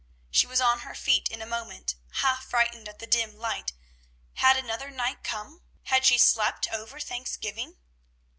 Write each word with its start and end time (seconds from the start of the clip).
She 0.31 0.47
was 0.47 0.59
on 0.59 0.79
her 0.79 0.95
feet 0.95 1.29
in 1.29 1.43
a 1.43 1.45
moment, 1.45 1.93
half 2.23 2.49
frightened 2.49 2.89
at 2.89 2.97
the 2.97 3.05
dim 3.05 3.37
light. 3.37 3.73
Had 4.33 4.57
another 4.57 4.89
night 4.89 5.23
come? 5.23 5.61
Had 5.83 6.05
she 6.05 6.17
slept 6.17 6.67
over 6.73 6.99
Thanksgiving? 6.99 7.77